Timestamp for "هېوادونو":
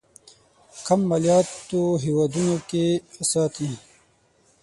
2.03-2.55